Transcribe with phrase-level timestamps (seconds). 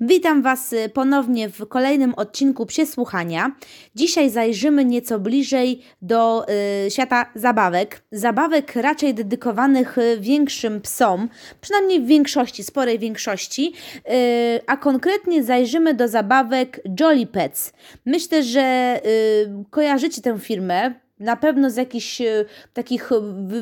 [0.00, 3.52] Witam Was y, ponownie w kolejnym odcinku Psiesłuchania.
[3.94, 6.46] Dzisiaj zajrzymy nieco bliżej do
[6.86, 8.02] y, świata zabawek.
[8.12, 11.28] Zabawek raczej dedykowanych y, większym psom,
[11.60, 17.72] przynajmniej w większości, sporej większości, y, a konkretnie zajrzymy do zabawek Jolly Pets.
[18.06, 23.10] Myślę, że y, kojarzycie tę firmę na pewno z jakichś e, takich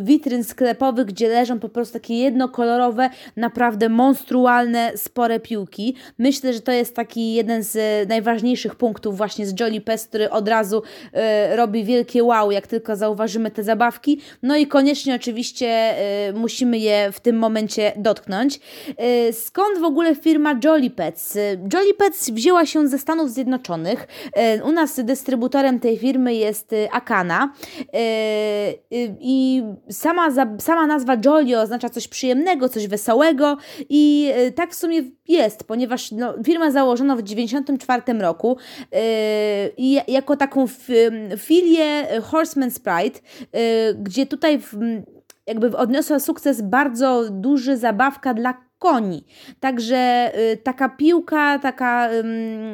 [0.02, 5.96] witryn sklepowych, gdzie leżą po prostu takie jednokolorowe, naprawdę monstrualne, spore piłki.
[6.18, 10.30] Myślę, że to jest taki jeden z e, najważniejszych punktów właśnie z Jolly Pest, który
[10.30, 10.82] od razu
[11.12, 14.20] e, robi wielkie wow, jak tylko zauważymy te zabawki.
[14.42, 18.60] No i koniecznie oczywiście e, musimy je w tym momencie dotknąć.
[18.96, 21.36] E, skąd w ogóle firma Jolly Pets?
[21.36, 21.40] E,
[21.72, 24.06] Jolly Pets wzięła się ze Stanów Zjednoczonych.
[24.32, 27.45] E, u nas dystrybutorem tej firmy jest e, Akana.
[27.92, 28.74] E,
[29.20, 33.56] I sama, sama nazwa Jolly oznacza coś przyjemnego, coś wesołego
[33.88, 38.56] i e, tak w sumie jest, ponieważ no, firma założono w 1994 roku
[39.76, 40.66] i jako taką
[41.38, 43.20] filię Horseman's Pride,
[43.98, 44.60] gdzie tutaj
[45.46, 49.24] jakby odniosła sukces bardzo duży zabawka dla koni.
[49.60, 52.08] Także y, taka piłka, taka,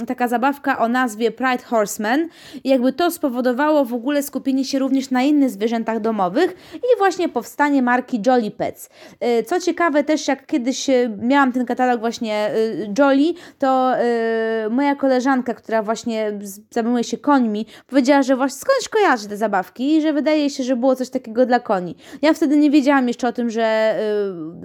[0.02, 2.28] y, taka zabawka o nazwie Pride Horseman,
[2.64, 7.82] jakby to spowodowało w ogóle skupienie się również na innych zwierzętach domowych i właśnie powstanie
[7.82, 8.88] marki Jolly Pets.
[9.40, 13.94] Y, co ciekawe też, jak kiedyś y, miałam ten katalog właśnie y, Jolly, to
[14.66, 16.38] y, moja koleżanka, która właśnie
[16.70, 20.76] zajmuje się końmi, powiedziała, że właśnie skądś kojarzy te zabawki i że wydaje się, że
[20.76, 21.96] było coś takiego dla koni.
[22.22, 23.94] Ja wtedy nie wiedziałam jeszcze o tym, że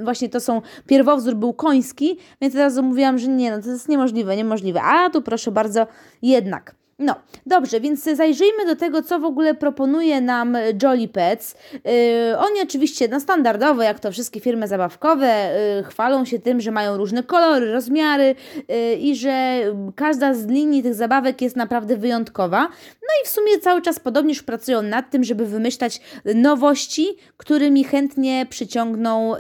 [0.04, 3.89] właśnie to są pierwowzór był koński, więc od razu mówiłam, że nie, no to jest
[3.89, 4.81] niemożliwe, niemożliwe.
[4.81, 5.88] A tu proszę bardzo,
[6.22, 6.75] jednak.
[7.00, 11.56] No, dobrze, więc zajrzyjmy do tego, co w ogóle proponuje nam Jolly Pets.
[11.73, 11.81] Yy,
[12.38, 16.98] oni oczywiście, no standardowo, jak to wszystkie firmy zabawkowe, yy, chwalą się tym, że mają
[16.98, 18.36] różne kolory, rozmiary
[18.67, 19.60] yy, i że
[19.95, 22.61] każda z linii tych zabawek jest naprawdę wyjątkowa.
[23.02, 26.02] No i w sumie cały czas podobnież pracują nad tym, żeby wymyślać
[26.36, 29.36] nowości, którymi chętnie przyciągną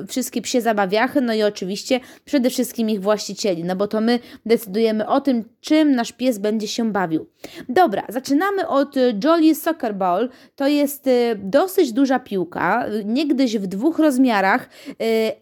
[0.00, 4.18] yy, wszystkie psie zabawiachy, no i oczywiście przede wszystkim ich właścicieli, no bo to my
[4.46, 7.26] decydujemy o tym, czym nasz pies będzie się bawił.
[7.68, 10.28] Dobra, zaczynamy od y, Jolly Soccer Ball.
[10.56, 14.68] To jest y, dosyć duża piłka, niegdyś w dwóch rozmiarach.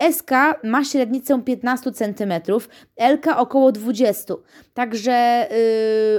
[0.00, 0.30] Y, SK
[0.64, 2.32] ma średnicę 15 cm,
[2.96, 4.34] LK około 20.
[4.74, 5.48] Także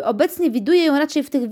[0.04, 1.44] obecnie widuję ją raczej w, tych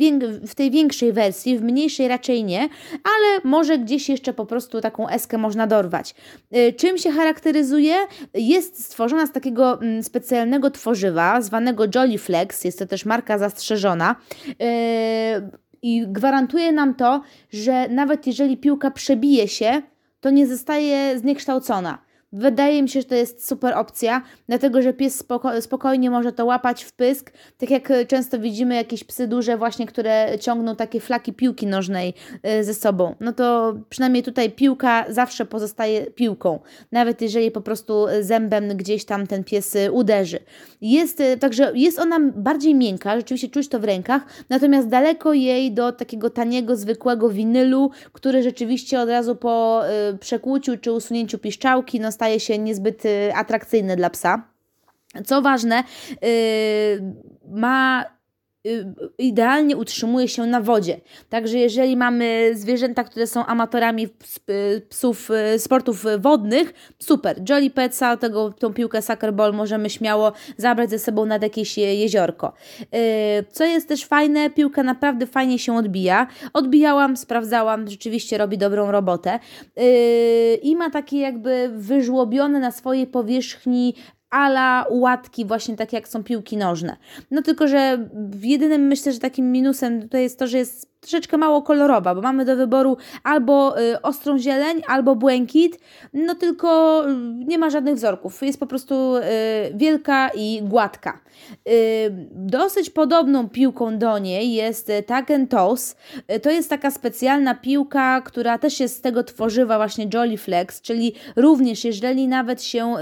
[0.47, 2.59] w tej większej wersji, w mniejszej raczej nie,
[2.91, 6.15] ale może gdzieś jeszcze po prostu taką eskę można dorwać.
[6.77, 7.95] Czym się charakteryzuje?
[8.33, 13.62] Jest stworzona z takiego mm, specjalnego tworzywa zwanego Jolly Flex, jest to też marka zastrzeżona.
[14.47, 14.55] Yy,
[15.81, 19.81] I gwarantuje nam to, że nawet jeżeli piłka przebije się,
[20.19, 21.97] to nie zostaje zniekształcona.
[22.33, 26.45] Wydaje mi się, że to jest super opcja, dlatego że pies spoko spokojnie może to
[26.45, 27.31] łapać w pysk.
[27.57, 32.13] Tak jak e, często widzimy jakieś psy duże, właśnie, które ciągną takie flaki piłki nożnej
[32.43, 33.15] e, ze sobą.
[33.19, 36.59] No to przynajmniej tutaj piłka zawsze pozostaje piłką,
[36.91, 40.39] nawet jeżeli po prostu zębem gdzieś tam ten pies e, uderzy.
[40.81, 45.91] Jest, także jest ona bardziej miękka, rzeczywiście czuć to w rękach, natomiast daleko jej do
[45.91, 49.81] takiego taniego, zwykłego winylu, który rzeczywiście od razu po
[50.19, 54.43] przekłuciu czy usunięciu piszczałki, no staje się niezbyt y, atrakcyjny dla psa.
[55.25, 55.83] Co ważne,
[56.21, 57.13] yy,
[57.47, 58.12] ma Y,
[59.17, 61.01] idealnie utrzymuje się na wodzie.
[61.29, 64.07] Także jeżeli mamy zwierzęta, które są amatorami
[64.49, 67.41] y, psów, y, sportów wodnych, super.
[67.49, 72.53] Jolly Petsa, tego, tą piłkę soccer ball możemy śmiało zabrać ze sobą nad jakieś jeziorko.
[73.51, 76.27] Co jest też fajne, piłka naprawdę fajnie się odbija.
[76.53, 79.39] Odbijałam, sprawdzałam, rzeczywiście robi dobrą robotę.
[80.61, 83.95] I ma takie jakby wyżłobione na swojej powierzchni
[84.33, 86.97] ala łatki, właśnie takie jak są piłki nożne.
[87.31, 88.09] No tylko, że
[88.41, 92.45] jedynym myślę, że takim minusem tutaj jest to, że jest troszeczkę mało kolorowa, bo mamy
[92.45, 95.79] do wyboru albo y, ostrą zieleń, albo błękit,
[96.13, 97.15] no tylko y,
[97.45, 98.41] nie ma żadnych wzorków.
[98.41, 99.21] Jest po prostu y,
[99.75, 101.19] wielka i gładka.
[102.31, 105.95] Dosyć podobną piłką do niej jest Tag and Toss.
[106.41, 111.13] To jest taka specjalna piłka, która też jest z tego tworzywa właśnie Jolly Flex, czyli
[111.35, 112.95] również jeżeli nawet się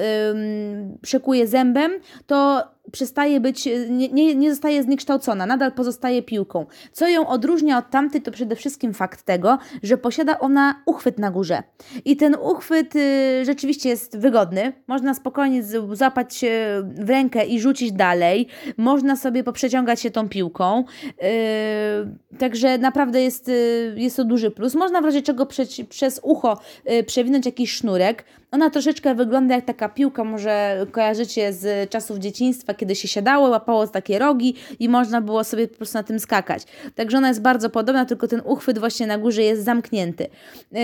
[1.01, 1.91] przekuje zębem,
[2.27, 6.65] to przestaje być, nie, nie, nie zostaje zniekształcona, nadal pozostaje piłką.
[6.91, 11.31] Co ją odróżnia od tamtej, to przede wszystkim fakt tego, że posiada ona uchwyt na
[11.31, 11.63] górze.
[12.05, 14.73] I ten uchwyt y, rzeczywiście jest wygodny.
[14.87, 16.45] Można spokojnie złapać
[16.83, 18.47] w rękę i rzucić dalej.
[18.77, 20.83] Można sobie poprzeciągać się tą piłką.
[21.21, 24.75] Yy, także naprawdę jest, y, jest to duży plus.
[24.75, 26.59] Można w razie czego prze, przez ucho
[26.91, 28.25] y, przewinąć jakiś sznurek.
[28.51, 33.87] Ona troszeczkę wygląda jak taka piłka, może kojarzycie z czasów dzieciństwa, kiedy się siadało, łapało
[33.87, 36.63] takie rogi i można było sobie po prostu na tym skakać.
[36.95, 40.27] Także ona jest bardzo podobna, tylko ten uchwyt właśnie na górze jest zamknięty.
[40.71, 40.79] Yy,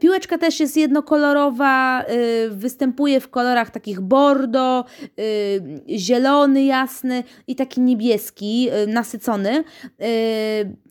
[0.00, 4.84] piłeczka też jest jednokolorowa, yy, występuje w kolorach takich bordo,
[5.16, 9.64] yy, zielony jasny i taki niebieski, yy, nasycony.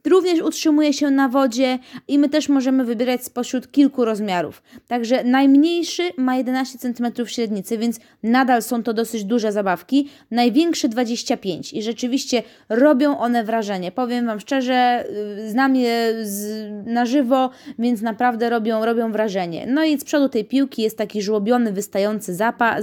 [0.09, 4.61] Również utrzymuje się na wodzie i my też możemy wybierać spośród kilku rozmiarów.
[4.87, 10.09] Także najmniejszy ma 11 cm średnicy, więc nadal są to dosyć duże zabawki.
[10.31, 13.91] Największy 25 i rzeczywiście robią one wrażenie.
[13.91, 15.05] Powiem Wam szczerze,
[15.45, 19.65] y, znam je z, na żywo, więc naprawdę robią, robią wrażenie.
[19.67, 22.75] No i z przodu tej piłki jest taki żłobiony, wystający zapa,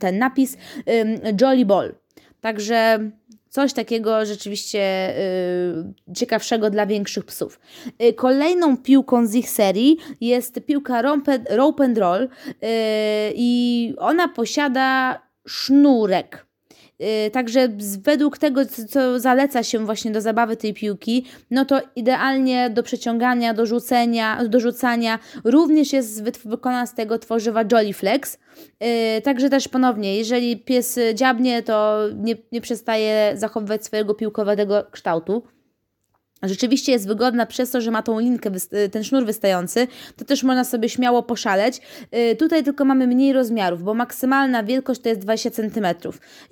[0.00, 0.56] ten napis
[1.40, 1.94] Jolly Ball.
[2.40, 3.10] Także
[3.50, 7.60] Coś takiego rzeczywiście y, ciekawszego dla większych psów.
[8.02, 11.02] Y, kolejną piłką z ich serii jest piłka
[11.50, 12.28] rope and roll y,
[13.34, 16.47] i ona posiada sznurek.
[17.26, 17.68] Y, także
[18.02, 23.54] według tego, co zaleca się właśnie do zabawy tej piłki, no to idealnie do przeciągania,
[23.54, 28.38] do rzucenia, do rzucania również jest wykonana z tego tworzywa Jolly Flex.
[28.80, 28.88] Yy,
[29.22, 35.42] także też ponownie, jeżeli pies dziabnie, to nie, nie przestaje zachowywać swojego piłkowego kształtu
[36.42, 38.50] rzeczywiście jest wygodna przez to, że ma tą linkę,
[38.84, 39.86] y, ten sznur wystający,
[40.16, 41.80] to też można sobie śmiało poszaleć.
[42.32, 45.86] Y, tutaj tylko mamy mniej rozmiarów, bo maksymalna wielkość to jest 20 cm.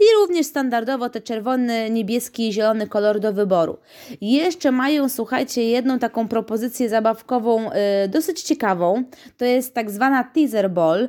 [0.00, 3.78] I również standardowo te czerwony, niebieski i zielony kolor do wyboru.
[4.20, 7.74] Jeszcze mają, słuchajcie, jedną taką propozycję zabawkową y,
[8.08, 9.04] dosyć ciekawą.
[9.36, 11.08] To jest tak zwana teaser ball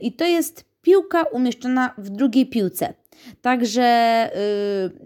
[0.00, 2.94] i to jest piłka umieszczona w drugiej piłce.
[3.42, 4.30] Także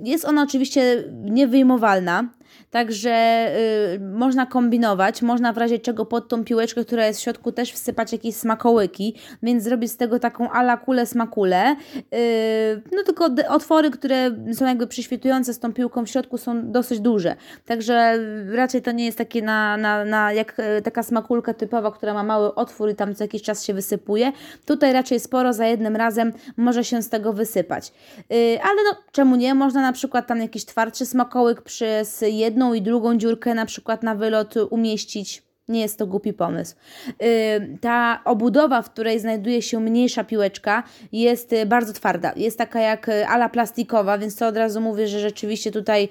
[0.04, 2.28] jest ona oczywiście niewyjmowalna,
[2.72, 3.46] Także
[3.94, 7.72] y, można kombinować, można w razie czego pod tą piłeczkę, która jest w środku, też
[7.72, 11.76] wsypać jakieś smakołyki, więc zrobić z tego taką ala kulę smakule.
[11.96, 17.00] Y, no tylko otwory, które są jakby przyświtujące z tą piłką w środku są dosyć
[17.00, 17.36] duże.
[17.66, 22.14] Także raczej to nie jest takie na, na, na jak y, taka smakulka typowa, która
[22.14, 24.32] ma mały otwór i tam co jakiś czas się wysypuje.
[24.66, 27.92] Tutaj raczej sporo za jednym razem może się z tego wysypać.
[28.32, 29.54] Y, ale no czemu nie?
[29.54, 34.02] Można na przykład tam jakiś twardszy smakołyk przez jedną jedną i drugą dziurkę na przykład
[34.02, 36.76] na wylot umieścić nie jest to głupi pomysł.
[37.22, 40.82] Y, ta obudowa, w której znajduje się mniejsza piłeczka,
[41.12, 42.32] jest y, bardzo twarda.
[42.36, 46.08] Jest taka jak y, ala plastikowa, więc to od razu mówię, że rzeczywiście tutaj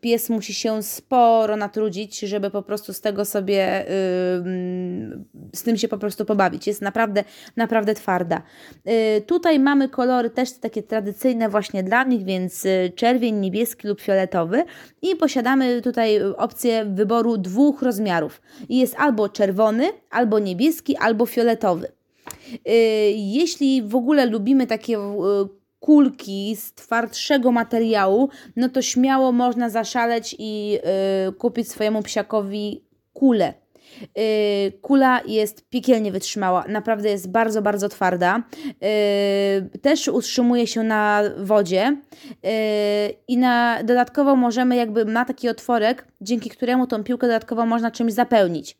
[0.00, 3.84] pies musi się sporo natrudzić, żeby po prostu z tego sobie
[5.54, 6.66] z tym się po prostu pobawić.
[6.66, 7.24] Jest naprawdę,
[7.56, 8.42] naprawdę twarda.
[9.26, 14.64] Tutaj mamy kolory też takie tradycyjne właśnie dla nich, więc czerwień, niebieski lub fioletowy
[15.02, 21.88] i posiadamy tutaj opcję wyboru dwóch rozmiarów i jest albo czerwony, albo niebieski, albo fioletowy.
[22.52, 22.72] Y,
[23.16, 25.00] jeśli w ogóle lubimy takie y,
[25.80, 30.78] kulki z twardszego materiału, no to śmiało można zaszaleć i
[31.28, 33.54] y, kupić swojemu psiakowi kulę
[34.82, 38.42] kula jest piekielnie wytrzymała, naprawdę jest bardzo, bardzo twarda.
[39.74, 41.96] Y, też utrzymuje się na wodzie
[42.30, 42.48] y,
[43.28, 48.12] i na, dodatkowo możemy jakby, ma taki otworek, dzięki któremu tą piłkę dodatkowo można czymś
[48.12, 48.76] zapełnić.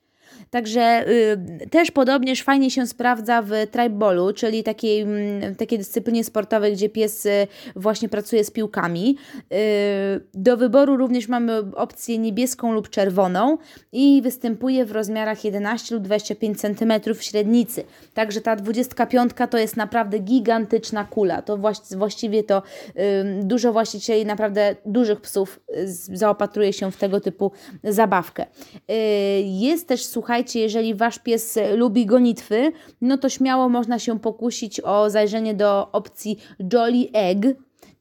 [0.51, 6.73] Także y, też podobnież fajnie się sprawdza w triballu, czyli takiej, y, takiej dyscyplinie sportowej,
[6.73, 9.17] gdzie pies y, właśnie pracuje z piłkami.
[9.53, 13.59] Y, do wyboru również mamy opcję niebieską lub czerwoną
[13.93, 17.85] i występuje w rozmiarach 11 lub 25 cm średnicy.
[18.15, 21.43] Także ta 25 to jest naprawdę gigantyczna kula.
[21.43, 21.59] To
[21.97, 22.63] właściwie to
[23.43, 25.61] dużo właścicieli naprawdę dużych psów
[26.13, 27.53] zaopatruje się w tego typu
[27.85, 28.47] zabawkę.
[28.91, 28.95] Y,
[29.45, 30.07] jest też,
[30.39, 35.93] słuchajcie, jeżeli wasz pies lubi gonitwy, no to śmiało można się pokusić o zajrzenie do
[35.93, 36.39] opcji
[36.73, 37.47] Jolly Egg,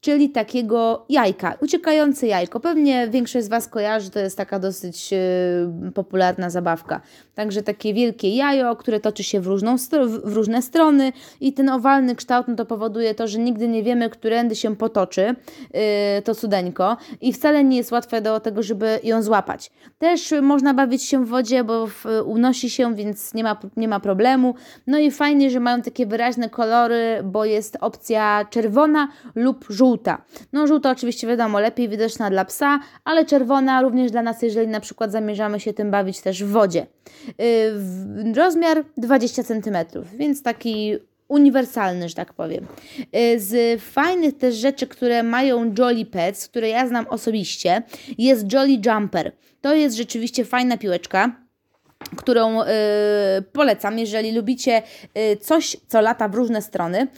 [0.00, 2.60] czyli takiego jajka, uciekające jajko.
[2.60, 7.00] Pewnie większość z Was kojarzy, to jest taka dosyć yy, popularna zabawka.
[7.38, 9.76] Także takie wielkie jajo, które toczy się w, różną,
[10.24, 14.10] w różne strony i ten owalny kształt no to powoduje to, że nigdy nie wiemy,
[14.10, 15.34] którędy się potoczy
[15.74, 15.80] yy,
[16.24, 19.70] to cudeńko i wcale nie jest łatwe do tego, żeby ją złapać.
[19.98, 24.00] Też można bawić się w wodzie, bo w, unosi się, więc nie ma, nie ma
[24.00, 24.54] problemu.
[24.86, 30.22] No i fajnie, że mają takie wyraźne kolory, bo jest opcja czerwona lub żółta.
[30.52, 34.80] No żółta oczywiście wiadomo, lepiej widoczna dla psa, ale czerwona również dla nas, jeżeli na
[34.80, 36.86] przykład zamierzamy się tym bawić też w wodzie.
[37.38, 39.76] Yy, rozmiar 20 cm,
[40.18, 40.96] więc taki
[41.28, 42.66] uniwersalny, że tak powiem.
[43.12, 47.82] Yy, z fajnych też rzeczy, które mają Jolly Pets, które ja znam osobiście,
[48.18, 49.32] jest Jolly Jumper.
[49.60, 51.47] To jest rzeczywiście fajna piłeczka
[52.16, 52.66] którą y,
[53.52, 54.82] polecam, jeżeli lubicie
[55.32, 57.08] y, coś, co lata w różne strony,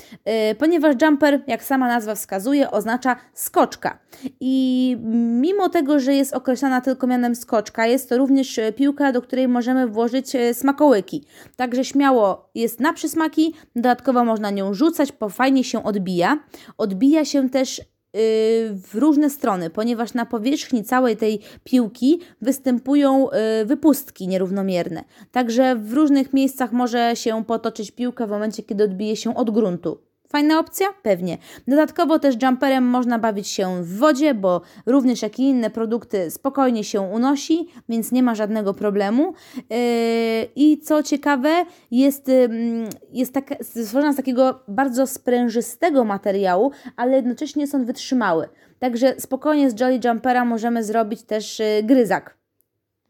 [0.50, 3.98] y, ponieważ jumper, jak sama nazwa wskazuje, oznacza skoczka.
[4.40, 4.96] I
[5.40, 9.86] mimo tego, że jest określana tylko mianem skoczka, jest to również piłka, do której możemy
[9.86, 11.24] włożyć smakołyki.
[11.56, 16.38] Także śmiało jest na przysmaki, dodatkowo można nią rzucać, bo fajnie się odbija.
[16.78, 17.80] Odbija się też
[18.12, 25.04] w różne strony, ponieważ na powierzchni całej tej piłki występują y, wypustki nierównomierne.
[25.32, 30.09] Także w różnych miejscach może się potoczyć piłka w momencie, kiedy odbije się od gruntu.
[30.32, 30.86] Fajna opcja?
[31.02, 31.38] Pewnie.
[31.68, 36.84] Dodatkowo też jumperem można bawić się w wodzie, bo również jak i inne produkty spokojnie
[36.84, 39.32] się unosi, więc nie ma żadnego problemu.
[39.56, 39.76] Yy,
[40.56, 42.30] I co ciekawe, jest,
[43.12, 48.48] jest tak, stworzona z takiego bardzo sprężystego materiału, ale jednocześnie są wytrzymały.
[48.78, 52.36] Także spokojnie z Jolly Jumpera możemy zrobić też y, gryzak.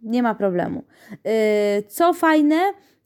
[0.03, 0.85] Nie ma problemu.
[1.11, 1.31] Yy,
[1.89, 2.57] co fajne,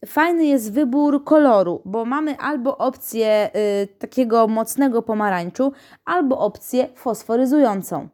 [0.07, 3.51] fajny jest wybór koloru, bo mamy albo opcję
[3.83, 5.73] y, takiego mocnego pomarańczu,
[6.05, 8.09] albo opcję fosforyzującą.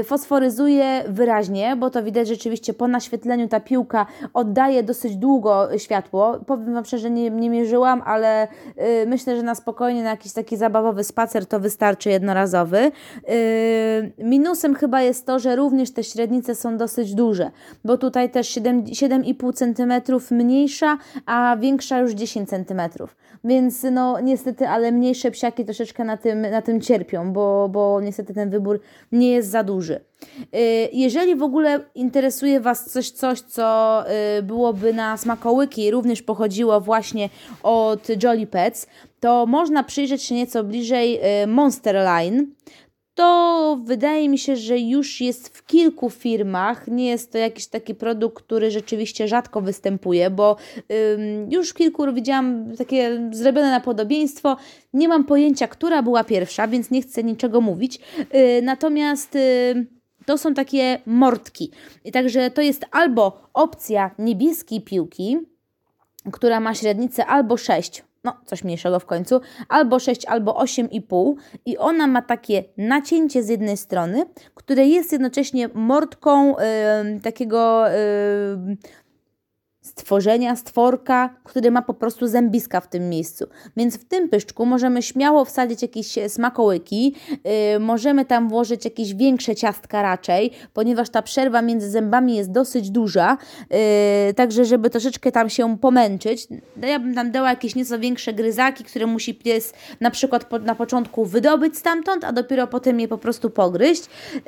[0.00, 6.38] Y, fosforyzuje wyraźnie, bo to widać rzeczywiście po naświetleniu ta piłka oddaje dosyć długo światło.
[6.46, 10.56] Powiem Wam szczerze, nie, nie mierzyłam, ale y, myślę, że na spokojnie na jakiś taki
[10.56, 12.78] zabawowy spacer to wystarczy jednorazowy.
[13.28, 17.50] Y, minusem chyba jest to, że również te średnice są dosyć duże,
[17.84, 19.92] bo tutaj też 7,5 cm
[20.36, 22.80] mniejsza, a większa już 10 cm.
[23.44, 28.34] Więc no niestety, ale mniejsze psiaki troszeczkę na tym, na tym cierpią, bo, bo niestety
[28.34, 28.80] ten wybór
[29.12, 29.71] nie jest za duży.
[29.80, 34.04] Y, jeżeli w ogóle interesuje Was coś, coś co
[34.38, 37.28] y, byłoby na smakołyki, również pochodziło właśnie
[37.62, 38.86] od Jolly Pets,
[39.20, 42.46] to można przyjrzeć się nieco bliżej y, Monster Line
[43.14, 46.88] to wydaje mi się, że już jest w kilku firmach.
[46.88, 50.56] Nie jest to jakiś taki produkt, który rzeczywiście rzadko występuje, bo
[51.14, 54.56] ym, już w kilku widziałam takie zrobione na podobieństwo.
[54.94, 57.98] Nie mam pojęcia, która była pierwsza, więc nie chcę niczego mówić.
[58.18, 59.34] Yy, natomiast.
[59.34, 59.86] Yy,
[60.26, 61.70] to są takie mordki.
[62.04, 65.38] I także to jest albo opcja niebieskiej piłki,
[66.32, 71.34] która ma średnicę albo 6 no coś mniejszego w końcu, albo 6, albo 8,5
[71.66, 74.24] i ona ma takie nacięcie z jednej strony,
[74.54, 76.54] które jest jednocześnie mordką
[77.22, 77.84] takiego
[79.82, 83.46] stworzenia, stworka, który ma po prostu zębiska w tym miejscu.
[83.76, 87.14] Więc w tym pyszczku możemy śmiało wsadzić jakieś smakołyki,
[87.72, 92.90] yy, możemy tam włożyć jakieś większe ciastka raczej, ponieważ ta przerwa między zębami jest dosyć
[92.90, 93.38] duża,
[93.70, 96.46] yy, także żeby troszeczkę tam się pomęczyć,
[96.76, 100.58] no ja bym tam dała jakieś nieco większe gryzaki, które musi pies na przykład po,
[100.58, 104.04] na początku wydobyć stamtąd, a dopiero potem je po prostu pogryźć.
[104.34, 104.42] Yy,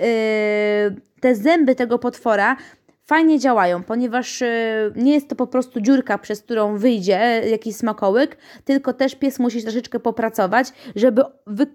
[1.20, 2.56] te zęby tego potwora
[3.06, 8.36] fajnie działają, ponieważ y, nie jest to po prostu dziurka, przez którą wyjdzie jakiś smakołyk,
[8.64, 11.22] tylko też pies musi troszeczkę popracować, żeby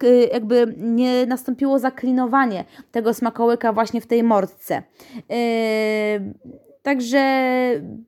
[0.03, 4.83] y, jakby nie nastąpiło zaklinowanie tego smakołyka właśnie w tej mordce.
[5.29, 7.21] Yy, Także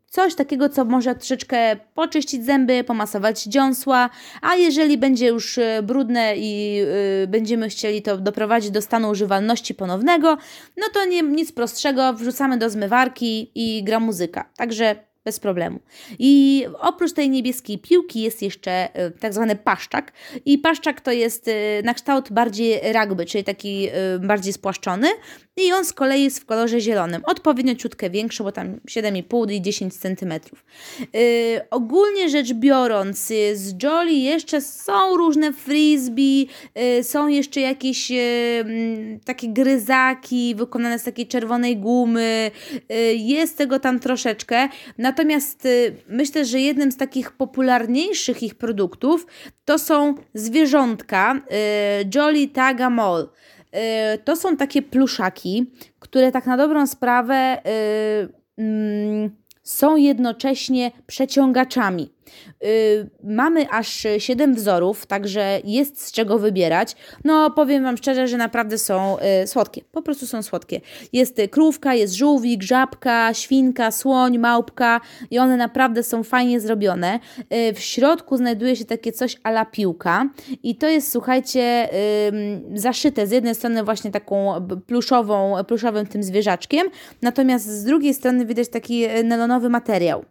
[0.06, 4.10] coś takiego, co może troszeczkę poczyścić zęby, pomasować dziąsła,
[4.42, 9.74] a jeżeli będzie już e, brudne i yy, będziemy chcieli to doprowadzić do stanu używalności
[9.74, 10.38] ponownego,
[10.78, 14.50] no to nie, nic prostszego, wrzucamy do zmywarki i gra muzyka.
[14.58, 15.80] Także bez problemu.
[16.20, 20.12] I oprócz tej niebieskiej piłki jest jeszcze e, tak zwany paszczak.
[20.46, 21.50] I paszczak to jest
[21.84, 25.08] na kształt bardziej rugby, czyli taki bardziej spłaszczony.
[25.58, 29.62] I on z kolei jest w kolorze zielonym, odpowiednio ciutkę większy, bo tam 7,5 i
[29.62, 30.34] 10 cm.
[31.00, 38.10] Yy, ogólnie rzecz biorąc, yy, z Jolly jeszcze są różne frisbee, yy, są jeszcze jakieś
[38.10, 38.20] yy,
[39.26, 42.52] takie gryzaki wykonane z takiej czerwonej gumy,
[42.90, 49.28] yy, jest tego tam troszeczkę, natomiast yy, myślę, że jednym z takich popularniejszych ich produktów
[49.66, 51.42] to są zwierzątka
[52.16, 53.30] Jolly Taga Mall.
[53.74, 57.62] Yy, to są takie pluszaki, które tak na dobrą sprawę
[58.58, 59.32] yy, yy,
[59.64, 62.10] są jednocześnie przeciągaczami.
[62.62, 62.70] Yy,
[63.24, 66.96] mamy aż 7 wzorów, także jest z czego wybierać.
[67.24, 69.82] No, powiem Wam szczerze, że naprawdę są yy, słodkie.
[69.92, 70.82] Po prostu są słodkie.
[71.14, 77.20] Jest krówka, jest żółwik, żabka, świnka, słoń, małpka i one naprawdę są fajnie zrobione.
[77.38, 80.30] Yy, w środku znajduje się takie coś ala piłka
[80.64, 81.90] i to jest, słuchajcie,
[82.74, 86.88] zaszyte z jednej strony właśnie taką pluszową, pluszowym tym zwierzaczkiem,
[87.22, 90.26] natomiast z drugiej strony widać taki nelonowy materiał.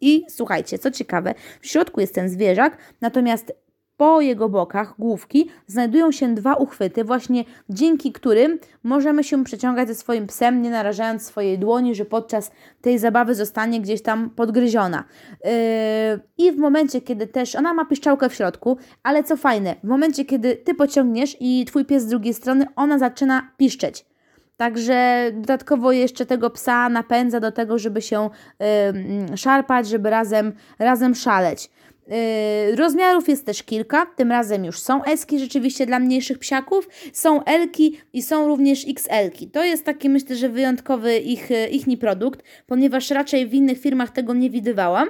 [0.00, 3.52] I słuchajcie, co ciekawe, w środku jest ten zwierzak, natomiast
[3.98, 9.94] po jego bokach, główki, znajdują się dwa uchwyty, właśnie dzięki którym możemy się przeciągać ze
[9.94, 12.50] swoim psem, nie narażając swojej dłoni, że podczas
[12.80, 15.04] tej zabawy zostanie gdzieś tam podgryziona.
[15.44, 15.50] Yy,
[16.38, 20.24] I w momencie, kiedy też ona ma piszczałkę w środku, ale co fajne, w momencie,
[20.24, 24.04] kiedy ty pociągniesz i twój pies z drugiej strony, ona zaczyna piszczeć.
[24.58, 28.30] Także dodatkowo jeszcze tego psa napędza do tego, żeby się
[29.32, 31.70] y, szarpać, żeby razem, razem szaleć.
[32.68, 37.44] Yy, rozmiarów jest też kilka, tym razem już są eski rzeczywiście dla mniejszych psiaków, są
[37.44, 39.50] elki i są również XL-ki.
[39.50, 44.34] To jest taki myślę, że wyjątkowy ich, ichni produkt, ponieważ raczej w innych firmach tego
[44.34, 45.08] nie widywałam.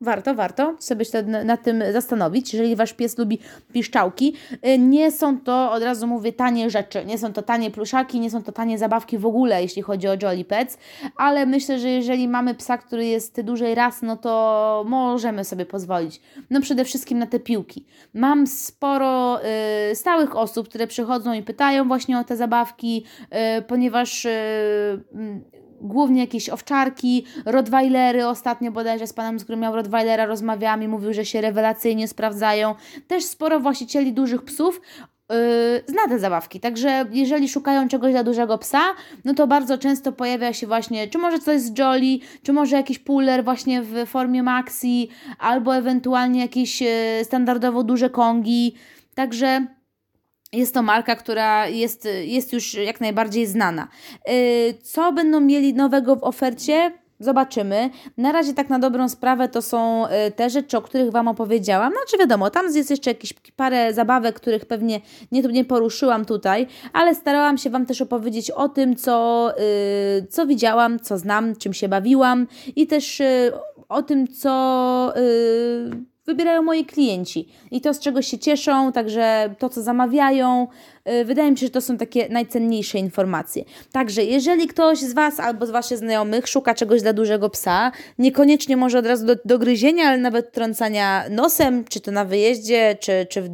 [0.00, 3.38] Warto, warto sobie się nad tym zastanowić, jeżeli Wasz pies lubi
[3.72, 4.34] piszczałki.
[4.66, 8.30] Y, nie są to, od razu mówię, tanie rzeczy, nie są to tanie pluszaki, nie
[8.30, 10.78] są to tanie zabawki w ogóle, jeśli chodzi o Jolly Pets,
[11.16, 16.20] ale myślę, że jeżeli mamy psa, który jest dużej ras, no to możemy sobie pozwolić.
[16.50, 17.86] No przede wszystkim na te piłki.
[18.14, 19.40] Mam sporo
[19.90, 23.04] y, stałych osób, które przychodzą i pytają właśnie o te zabawki,
[23.58, 24.30] y, ponieważ y,
[25.80, 28.26] głównie jakieś owczarki, rottweilery.
[28.26, 32.74] Ostatnio bodajże z panem, z którym miał rottweilera, rozmawiałam i mówił, że się rewelacyjnie sprawdzają.
[33.06, 34.80] Też sporo właścicieli dużych psów
[35.32, 36.60] Yy, zna te zabawki.
[36.60, 38.80] Także jeżeli szukają czegoś dla dużego psa,
[39.24, 42.98] no to bardzo często pojawia się właśnie, czy może coś z Jolly, czy może jakiś
[42.98, 45.08] puller właśnie w formie maxi,
[45.38, 46.88] albo ewentualnie jakieś yy,
[47.24, 48.74] standardowo duże kongi.
[49.14, 49.66] Także
[50.52, 53.88] jest to marka, która jest, jest już jak najbardziej znana.
[54.30, 56.92] Y, co będą mieli nowego w ofercie?
[57.20, 57.90] Zobaczymy.
[58.16, 61.92] Na razie tak na dobrą sprawę to są y, te rzeczy, o których Wam opowiedziałam.
[61.92, 65.00] Znaczy wiadomo, tam jest jeszcze jakieś parę zabawek, których pewnie
[65.32, 69.48] nie, nie poruszyłam tutaj, ale starałam się Wam też opowiedzieć o tym, co,
[70.16, 73.22] yy, co widziałam, co znam, czym się bawiłam i też
[73.88, 75.14] o tym, co...
[76.28, 80.68] wybierają moi klienci i to, z czego się cieszą, także to, co zamawiają.
[81.08, 83.64] Y, wydaje mi się, że to są takie najcenniejsze informacje.
[83.92, 88.76] Także, jeżeli ktoś z Was albo z Waszych znajomych szuka czegoś dla dużego psa, niekoniecznie
[88.76, 93.26] może od razu do, do gryzienia, ale nawet trącania nosem, czy to na wyjeździe, czy,
[93.30, 93.48] czy w,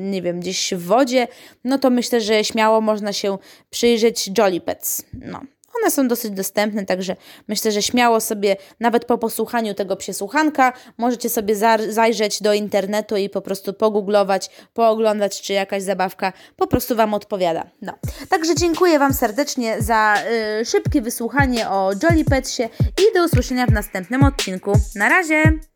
[0.00, 1.28] nie wiem, gdzieś w wodzie,
[1.64, 3.38] no to myślę, że śmiało można się
[3.70, 5.04] przyjrzeć Jolly Pets.
[5.12, 5.40] No.
[5.82, 7.16] One są dosyć dostępne, także
[7.48, 11.56] myślę, że śmiało sobie, nawet po posłuchaniu tego przesłuchanka, możecie sobie
[11.88, 17.66] zajrzeć do internetu i po prostu pogooglować, pooglądać, czy jakaś zabawka po prostu Wam odpowiada.
[17.82, 17.92] No.
[18.28, 20.14] Także dziękuję Wam serdecznie za
[20.60, 22.62] y, szybkie wysłuchanie o Jolly Petsie
[22.98, 24.72] i do usłyszenia w następnym odcinku.
[24.94, 25.75] Na razie!